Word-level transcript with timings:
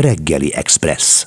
Reggeli 0.00 0.54
Express. 0.54 1.26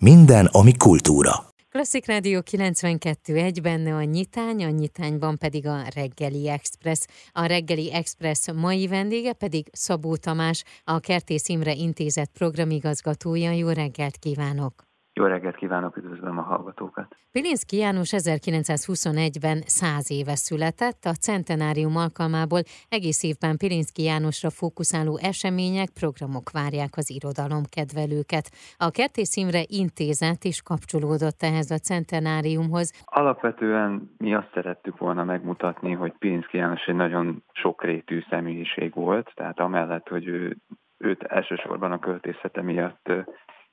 Minden, 0.00 0.46
ami 0.46 0.76
kultúra. 0.76 1.32
Klasszik 1.68 2.06
Rádió 2.06 2.40
92.1 2.50 3.58
benne 3.62 3.94
a 3.94 4.02
nyitány, 4.02 4.64
a 4.64 4.68
nyitányban 4.68 5.38
pedig 5.38 5.66
a 5.66 5.82
Reggeli 5.94 6.48
Express. 6.48 7.06
A 7.32 7.44
Reggeli 7.44 7.92
Express 7.92 8.48
mai 8.54 8.86
vendége 8.86 9.32
pedig 9.32 9.66
Szabó 9.72 10.16
Tamás, 10.16 10.64
a 10.84 10.98
Kertész 10.98 11.48
Imre 11.48 11.74
Intézet 11.74 12.30
programigazgatója. 12.32 13.50
Jó 13.50 13.68
reggelt 13.68 14.16
kívánok! 14.16 14.91
Jó 15.14 15.24
reggelt 15.24 15.56
kívánok, 15.56 15.96
üdvözlöm 15.96 16.38
a 16.38 16.42
hallgatókat! 16.42 17.16
Pilinszki 17.32 17.76
János 17.76 18.10
1921-ben 18.16 19.58
100 19.66 20.10
éve 20.10 20.34
született, 20.34 21.04
a 21.04 21.18
centenárium 21.26 21.96
alkalmából 21.96 22.62
egész 22.88 23.22
évben 23.22 23.56
Pilinszki 23.56 24.02
Jánosra 24.02 24.50
fókuszáló 24.50 25.18
események, 25.30 25.88
programok 26.00 26.50
várják 26.50 26.92
az 26.96 27.10
irodalom 27.10 27.64
kedvelőket. 27.76 28.46
A 28.86 28.90
Kertész 28.90 29.36
Imre 29.36 29.62
Intézet 29.82 30.44
is 30.44 30.62
kapcsolódott 30.62 31.40
ehhez 31.50 31.70
a 31.70 31.84
centenáriumhoz. 31.88 32.86
Alapvetően 33.04 33.90
mi 34.18 34.34
azt 34.34 34.50
szerettük 34.54 34.98
volna 34.98 35.24
megmutatni, 35.24 35.92
hogy 35.92 36.12
Pilinszki 36.18 36.56
János 36.56 36.84
egy 36.86 37.00
nagyon 37.04 37.42
sokrétű 37.52 38.24
személyiség 38.30 38.94
volt, 38.94 39.32
tehát 39.34 39.60
amellett, 39.60 40.08
hogy 40.08 40.26
ő, 40.26 40.56
őt 40.98 41.22
elsősorban 41.22 41.92
a 41.92 41.98
költészete 41.98 42.62
miatt 42.62 43.08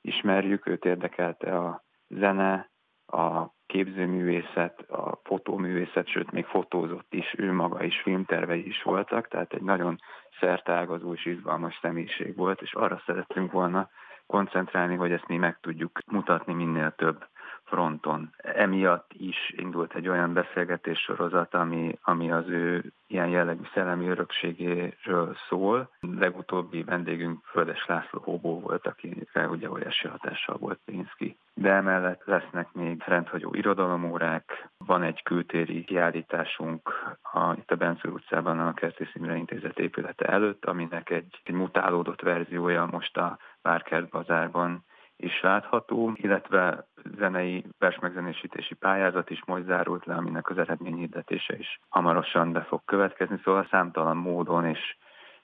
ismerjük, 0.01 0.67
őt 0.67 0.85
érdekelte 0.85 1.57
a 1.57 1.83
zene, 2.07 2.69
a 3.05 3.57
képzőművészet, 3.65 4.79
a 4.89 5.19
fotóművészet, 5.23 6.07
sőt 6.07 6.31
még 6.31 6.45
fotózott 6.45 7.13
is, 7.13 7.33
ő 7.37 7.51
maga 7.51 7.83
is, 7.83 8.01
filmtervei 8.01 8.67
is 8.67 8.83
voltak, 8.83 9.27
tehát 9.27 9.53
egy 9.53 9.61
nagyon 9.61 9.99
szertágazó 10.39 11.13
és 11.13 11.25
izgalmas 11.25 11.79
személyiség 11.81 12.35
volt, 12.35 12.61
és 12.61 12.73
arra 12.73 13.01
szerettünk 13.05 13.51
volna 13.51 13.89
koncentrálni, 14.25 14.95
hogy 14.95 15.11
ezt 15.11 15.27
mi 15.27 15.37
meg 15.37 15.59
tudjuk 15.59 15.99
mutatni 16.05 16.53
minél 16.53 16.91
több 16.91 17.27
fronton. 17.69 18.29
Emiatt 18.37 19.11
is 19.13 19.53
indult 19.57 19.95
egy 19.95 20.07
olyan 20.07 20.33
beszélgetés 20.33 20.99
sorozat, 20.99 21.53
ami, 21.53 21.97
ami 22.03 22.31
az 22.31 22.47
ő 22.47 22.93
ilyen 23.07 23.27
jellegű 23.27 23.63
szellemi 23.73 24.07
örökségéről 24.07 25.35
szól. 25.49 25.89
Legutóbbi 25.99 26.83
vendégünk 26.83 27.45
Földes 27.45 27.85
László 27.87 28.19
Hóbó 28.23 28.59
volt, 28.59 28.87
akire 28.87 29.47
ugye 29.47 29.69
óriási 29.69 30.07
hatással 30.07 30.57
volt 30.57 30.79
Pénzki. 30.85 31.37
De 31.53 31.71
emellett 31.71 32.21
lesznek 32.25 32.73
még 32.73 33.03
rendhagyó 33.05 33.53
irodalomórák, 33.53 34.69
van 34.77 35.03
egy 35.03 35.23
kültéri 35.23 35.83
kiállításunk 35.83 36.89
a, 37.21 37.53
itt 37.53 37.71
a 37.71 37.75
Bence 37.75 38.09
utcában 38.09 38.59
a 38.59 38.73
Kertész 38.73 39.15
Imre 39.15 39.35
Intézet 39.35 39.79
épülete 39.79 40.25
előtt, 40.25 40.65
aminek 40.65 41.09
egy, 41.09 41.41
egy 41.43 41.53
mutálódott 41.53 42.21
verziója 42.21 42.85
most 42.91 43.17
a 43.17 43.37
Várkert 43.61 44.09
bazárban 44.09 44.83
is 45.21 45.41
látható, 45.41 46.11
illetve 46.15 46.87
zenei 47.17 47.65
versmegzenésítési 47.77 48.73
pályázat 48.73 49.29
is 49.29 49.45
most 49.45 49.65
zárult 49.65 50.05
le, 50.05 50.15
aminek 50.15 50.49
az 50.49 50.57
eredményhirdetése 50.57 51.57
is 51.57 51.79
hamarosan 51.89 52.51
be 52.51 52.61
fog 52.61 52.81
következni, 52.85 53.39
szóval 53.43 53.67
számtalan 53.71 54.17
módon 54.17 54.65
és, 54.65 54.97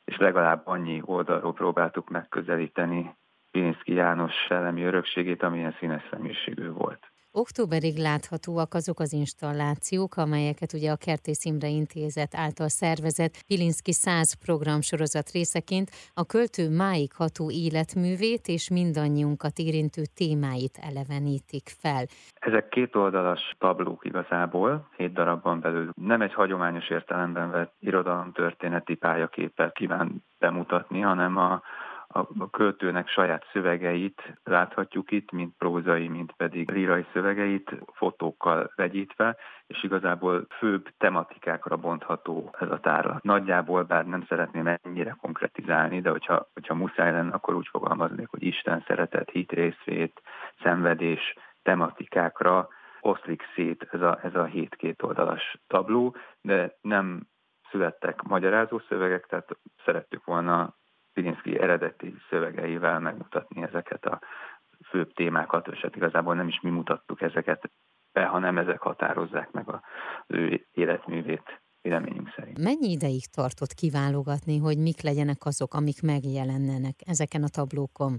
és 0.06 0.18
legalább 0.18 0.62
annyi 0.68 1.02
oldalról 1.06 1.54
próbáltuk 1.54 2.10
megközelíteni 2.10 3.16
Pilinszki 3.52 3.94
János 3.94 4.34
szellemi 4.48 4.84
örökségét, 4.84 5.44
amilyen 5.44 5.76
színes 5.80 6.04
személyiségű 6.12 6.70
volt. 6.70 7.12
Októberig 7.38 7.98
láthatóak 7.98 8.74
azok 8.74 9.00
az 9.00 9.14
installációk, 9.14 10.18
amelyeket 10.18 10.74
ugye 10.74 10.92
a 10.92 10.96
Kertész 11.06 11.46
Imre 11.46 11.68
Intézet 11.68 12.36
által 12.36 12.68
szervezett 12.68 13.34
Pilinszki 13.48 13.94
100 13.94 14.34
programsorozat 14.46 15.30
részeként 15.32 15.90
a 16.14 16.26
költő 16.26 16.70
máig 16.70 17.14
ható 17.14 17.52
életművét 17.52 18.48
és 18.48 18.70
mindannyiunkat 18.70 19.58
érintő 19.58 20.02
témáit 20.20 20.78
elevenítik 20.90 21.68
fel. 21.82 22.04
Ezek 22.34 22.68
két 22.68 22.96
oldalas 22.96 23.56
tablók 23.60 24.06
igazából, 24.06 24.90
hét 24.98 25.14
darabban 25.14 25.60
belül. 25.60 25.90
Nem 25.96 26.22
egy 26.22 26.34
hagyományos 26.34 26.90
értelemben 26.90 27.52
vett 27.52 27.74
irodalomtörténeti 27.80 28.96
pályaképet 28.96 29.74
kíván 29.74 30.24
bemutatni, 30.40 31.00
hanem 31.00 31.38
a 31.38 31.62
a 32.16 32.50
költőnek 32.50 33.08
saját 33.08 33.46
szövegeit 33.52 34.22
láthatjuk 34.44 35.12
itt, 35.12 35.32
mint 35.32 35.56
prózai, 35.58 36.08
mint 36.08 36.32
pedig 36.32 36.72
lírai 36.72 37.06
szövegeit 37.14 37.72
fotókkal 37.94 38.72
vegyítve, 38.76 39.38
és 39.68 39.84
igazából 39.84 40.46
főbb 40.58 40.90
tematikákra 40.98 41.78
bontható 41.78 42.56
ez 42.60 42.72
a 42.72 42.80
tárlat. 42.80 43.24
Nagyjából, 43.24 43.84
bár 43.84 44.06
nem 44.06 44.26
szeretném 44.28 44.78
ennyire 44.82 45.18
konkretizálni, 45.22 46.02
de 46.02 46.10
hogyha, 46.10 46.50
hogyha 46.54 46.74
muszáj 46.74 47.12
lenne, 47.12 47.34
akkor 47.34 47.56
úgy 47.56 47.68
fogalmaznék, 47.72 48.28
hogy 48.30 48.44
Isten 48.44 48.84
szeretet, 48.88 49.30
hit 49.30 49.52
részvét, 49.52 50.22
szenvedés 50.62 51.36
tematikákra 51.64 52.68
oszlik 53.02 53.44
szét 53.56 53.88
ez 53.92 54.02
a, 54.02 54.20
ez 54.24 54.36
a 54.36 54.44
hét 54.44 54.76
két 54.76 55.02
oldalas 55.04 55.58
tabló, 55.68 56.16
de 56.42 56.78
nem 56.82 57.28
születtek 57.70 58.22
magyarázó 58.22 58.80
szövegek, 58.88 59.26
tehát 59.26 59.58
szerettük 59.86 60.26
volna 60.26 60.76
Pilinszki 61.16 61.60
eredeti 61.60 62.16
szövegeivel 62.30 63.00
megmutatni 63.00 63.62
ezeket 63.62 64.06
a 64.06 64.20
főbb 64.90 65.14
témákat, 65.14 65.68
és 65.68 65.80
hát 65.80 65.96
igazából 65.96 66.36
nem 66.36 66.48
is 66.48 66.60
mi 66.62 66.70
mutattuk 66.70 67.22
ezeket 67.22 67.72
be, 68.14 68.26
hanem 68.26 68.58
ezek 68.58 68.82
határozzák 68.82 69.52
meg 69.52 69.70
az 69.70 69.80
ő 70.28 70.66
életművét 70.72 71.62
véleményünk 71.82 72.34
szerint. 72.36 72.64
Mennyi 72.64 72.92
ideig 72.92 73.26
tartott 73.36 73.74
kiválogatni, 73.74 74.58
hogy 74.58 74.78
mik 74.78 75.02
legyenek 75.02 75.46
azok, 75.46 75.74
amik 75.74 76.02
megjelennenek 76.02 76.96
ezeken 77.06 77.44
a 77.44 77.54
tablókon? 77.58 78.14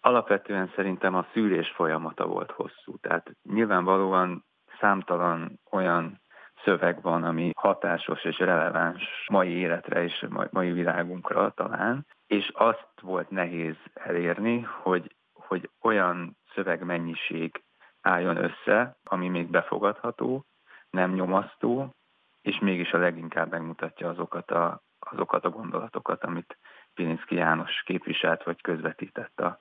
Alapvetően 0.00 0.72
szerintem 0.74 1.14
a 1.14 1.26
szűrés 1.32 1.68
folyamata 1.76 2.26
volt 2.26 2.50
hosszú, 2.50 2.96
tehát 3.00 3.30
nyilvánvalóan 3.42 4.44
számtalan 4.80 5.60
olyan 5.70 6.20
szöveg 6.66 7.02
van, 7.02 7.24
ami 7.24 7.50
hatásos 7.56 8.24
és 8.24 8.38
releváns 8.38 9.26
mai 9.30 9.50
életre 9.50 10.02
és 10.02 10.26
mai 10.50 10.72
világunkra 10.72 11.50
talán, 11.50 12.06
és 12.26 12.50
azt 12.54 13.00
volt 13.00 13.30
nehéz 13.30 13.76
elérni, 13.94 14.60
hogy, 14.60 15.16
hogy 15.32 15.70
olyan 15.82 16.36
szövegmennyiség 16.54 17.62
álljon 18.00 18.36
össze, 18.36 18.96
ami 19.04 19.28
még 19.28 19.50
befogadható, 19.50 20.44
nem 20.90 21.12
nyomasztó, 21.12 21.94
és 22.42 22.58
mégis 22.58 22.92
a 22.92 22.98
leginkább 22.98 23.50
megmutatja 23.50 24.08
azokat 24.08 24.50
a, 24.50 24.80
azokat 24.98 25.44
a 25.44 25.50
gondolatokat, 25.50 26.24
amit 26.24 26.58
Pilinszki 26.94 27.34
János 27.34 27.82
képviselt 27.84 28.42
vagy 28.42 28.60
közvetített 28.60 29.40
a 29.40 29.58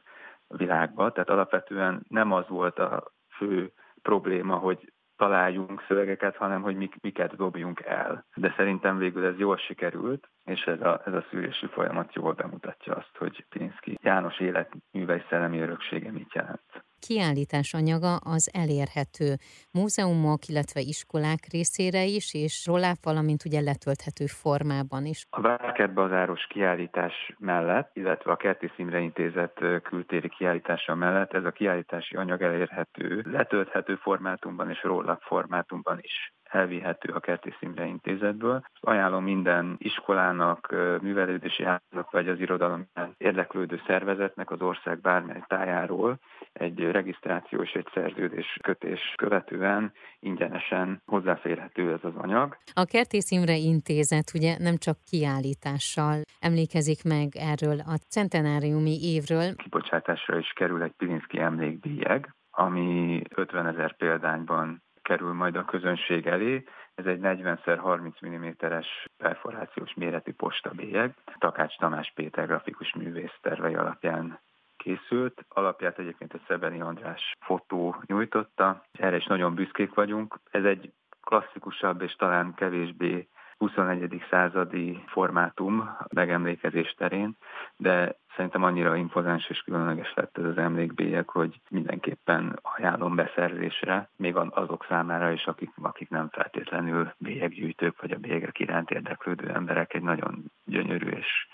világba. 0.48 1.12
Tehát 1.12 1.30
alapvetően 1.30 2.06
nem 2.08 2.32
az 2.32 2.48
volt 2.48 2.80
a 2.80 3.12
fő 3.38 3.72
probléma, 4.02 4.56
hogy 4.56 4.94
találjunk 5.18 5.84
szövegeket, 5.88 6.36
hanem 6.36 6.62
hogy 6.62 6.76
mik, 6.76 6.96
miket 7.02 7.36
dobjunk 7.36 7.80
el. 7.80 8.26
De 8.36 8.54
szerintem 8.58 8.98
végül 8.98 9.26
ez 9.26 9.38
jól 9.38 9.58
sikerült, 9.58 10.30
és 10.46 10.62
ez 10.62 10.82
a, 10.82 11.02
ez 11.06 11.14
a 11.14 11.26
szűrési 11.30 11.68
folyamat 11.68 12.14
jól 12.14 12.34
bemutatja 12.34 12.94
azt, 12.94 13.18
hogy 13.18 13.46
Pilinszki 13.50 13.98
János 14.02 14.40
életművei 14.40 15.24
szellemi 15.30 15.60
öröksége 15.60 16.12
mit 16.12 16.34
jelent 16.34 16.75
kiállítás 17.08 17.74
anyaga 17.74 18.16
az 18.16 18.50
elérhető 18.54 19.30
múzeumok, 19.72 20.48
illetve 20.48 20.80
iskolák 20.80 21.42
részére 21.52 22.04
is, 22.04 22.34
és 22.34 22.66
rólá, 22.66 22.92
valamint 23.04 23.46
ugye 23.46 23.62
letölthető 23.62 24.26
formában 24.26 25.06
is. 25.06 25.26
A 25.30 25.42
Várkertbazáros 25.42 26.44
kiállítás 26.50 27.14
mellett, 27.38 27.90
illetve 27.94 28.32
a 28.32 28.36
Kerti 28.36 28.72
Imre 28.78 29.00
Intézet 29.00 29.56
kültéri 29.84 30.30
kiállítása 30.30 30.96
mellett 30.96 31.34
ez 31.34 31.46
a 31.46 31.52
kiállítási 31.52 32.16
anyag 32.16 32.42
elérhető 32.42 33.24
letölthető 33.32 33.96
formátumban 33.96 34.70
és 34.70 34.84
rólap 34.84 35.22
formátumban 35.22 35.98
is 36.02 36.34
elvihető 36.56 37.14
a 37.14 37.20
Kertész 37.20 37.58
Imre 37.60 37.86
Intézetből. 37.86 38.62
Ajánlom 38.80 39.24
minden 39.24 39.76
iskolának, 39.78 40.76
művelődési 41.02 41.64
háznak 41.64 42.12
vagy 42.12 42.28
az 42.30 42.40
irodalom 42.40 42.88
érdeklődő 43.18 43.82
szervezetnek 43.88 44.52
az 44.52 44.62
ország 44.62 45.02
bármely 45.02 45.44
tájáról 45.48 46.20
egy 46.54 46.80
regisztráció 46.80 47.62
és 47.62 47.72
egy 47.72 47.88
szerződés 47.94 48.60
kötés 48.62 49.14
követően 49.16 49.92
ingyenesen 50.20 51.02
hozzáférhető 51.06 51.92
ez 51.92 52.00
az 52.02 52.16
anyag. 52.16 52.58
A 52.74 52.86
Kertész 52.86 53.32
Imre 53.32 53.56
Intézet 53.56 54.32
ugye 54.34 54.58
nem 54.60 54.78
csak 54.78 54.98
kiállítással 55.10 56.22
emlékezik 56.40 57.04
meg 57.04 57.28
erről 57.36 57.80
a 57.80 57.96
centenáriumi 58.10 58.98
évről. 59.02 59.56
Kibocsátásra 59.56 60.38
is 60.38 60.52
kerül 60.56 60.82
egy 60.84 60.94
Pilinszki 60.98 61.40
emlékdíjeg, 61.40 62.36
ami 62.52 63.22
50 63.36 63.68
ezer 63.68 63.96
példányban 63.96 64.84
kerül 65.06 65.34
majd 65.34 65.56
a 65.56 65.66
közönség 65.66 66.28
elé. 66.28 66.64
Ez 66.96 67.06
egy 67.06 67.20
40x30 67.22 68.26
mm-es 68.28 69.06
perforációs 69.18 69.94
méretű 69.94 70.34
postabélyeg. 70.34 71.14
Takács 71.38 71.78
Tamás 71.78 72.12
Péter 72.16 72.48
grafikus 72.48 72.94
művész 72.94 73.38
tervei 73.42 73.74
alapján 73.74 74.40
készült. 74.78 75.46
Alapját 75.50 76.00
egyébként 76.00 76.34
egy 76.34 76.44
Szebeni 76.48 76.82
András 76.82 77.32
fotó 77.40 77.96
nyújtotta. 78.06 78.86
Erre 78.92 79.16
is 79.16 79.26
nagyon 79.26 79.56
büszkék 79.56 79.94
vagyunk. 79.94 80.40
Ez 80.52 80.64
egy 80.64 80.92
klasszikusabb 81.22 82.02
és 82.02 82.16
talán 82.16 82.54
kevésbé 82.54 83.28
21. 83.58 84.24
századi 84.30 85.04
formátum 85.08 85.98
megemlékezés 86.14 86.94
terén, 86.98 87.38
de 87.78 88.16
szerintem 88.36 88.64
annyira 88.64 88.96
impozáns 88.96 89.50
és 89.50 89.60
különleges 89.60 90.14
lett 90.16 90.38
ez 90.38 90.44
az 90.44 90.58
emlékbélyek, 90.58 91.30
hogy 91.30 91.62
mindenképpen 91.70 92.60
ajánlom 92.62 93.16
beszerzésre, 93.16 94.10
még 94.16 94.36
azok 94.36 94.86
számára 94.90 95.32
is, 95.32 95.46
akik, 95.46 95.72
akik 95.82 96.10
nem 96.10 96.30
feltétlenül 96.30 97.14
bélyeggyűjtők, 97.18 98.02
vagy 98.02 98.12
a 98.12 98.18
bélyegek 98.18 98.60
iránt 98.60 98.92
érdeklődő 98.92 99.50
emberek, 99.50 99.94
egy 99.94 100.02
nagyon 100.02 100.44
gyönyörű 100.66 101.10
és 101.10 101.48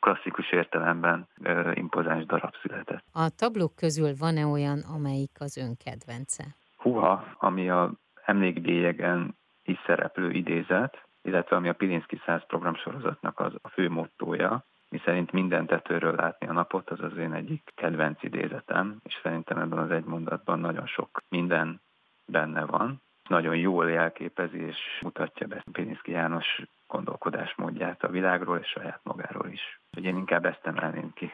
klasszikus 0.00 0.52
értelemben 0.52 1.28
ö, 1.42 1.72
impozáns 1.74 2.26
darab 2.26 2.54
született. 2.62 3.04
A 3.12 3.28
tablók 3.36 3.76
közül 3.76 4.12
van-e 4.18 4.46
olyan, 4.46 4.78
amelyik 4.94 5.30
az 5.38 5.56
ön 5.56 5.76
kedvence? 5.84 6.44
Huha, 6.76 7.24
ami 7.38 7.70
a 7.70 7.92
emlékbélyegen 8.24 9.36
is 9.62 9.78
szereplő 9.86 10.30
idézet, 10.30 11.06
illetve 11.22 11.56
ami 11.56 11.68
a 11.68 11.72
Pilinszki 11.72 12.20
100 12.26 12.46
programsorozatnak 12.46 13.40
az 13.40 13.52
a 13.62 13.68
fő 13.68 13.90
mottója, 13.90 14.64
mi 14.88 15.00
szerint 15.04 15.32
minden 15.32 15.66
tetőről 15.66 16.14
látni 16.14 16.46
a 16.46 16.52
napot, 16.52 16.90
az 16.90 17.00
az 17.00 17.16
én 17.16 17.32
egyik 17.32 17.72
kedvenc 17.74 18.22
idézetem, 18.22 18.96
és 19.02 19.20
szerintem 19.22 19.58
ebben 19.58 19.78
az 19.78 19.90
egy 19.90 20.04
mondatban 20.04 20.58
nagyon 20.58 20.86
sok 20.86 21.22
minden 21.28 21.80
benne 22.26 22.64
van. 22.64 23.02
Nagyon 23.28 23.56
jól 23.56 23.90
jelképezi 23.90 24.58
és 24.58 24.78
mutatja 25.02 25.46
be 25.46 25.64
Pilinszki 25.72 26.10
János 26.10 26.62
gondolkodásmódját 26.86 28.02
a 28.02 28.08
világról 28.08 28.58
és 28.58 28.68
saját 28.68 29.00
magáról 29.02 29.48
is. 29.50 29.80
Úgyhogy 29.86 30.04
én 30.04 30.16
inkább 30.16 30.44
ezt 30.44 30.66
emelném 30.66 31.12
ki. 31.14 31.32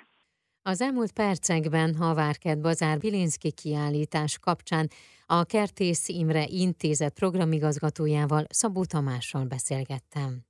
Az 0.62 0.80
elmúlt 0.80 1.12
percekben 1.12 1.94
a 2.00 2.14
Várkert 2.14 2.60
Bazár 2.60 2.98
Bilinszki 2.98 3.52
kiállítás 3.52 4.38
kapcsán 4.38 4.88
a 5.26 5.44
Kertész 5.44 6.08
Imre 6.08 6.44
Intézet 6.46 7.14
programigazgatójával 7.14 8.44
Szabó 8.48 8.84
Tamással 8.84 9.44
beszélgettem. 9.44 10.44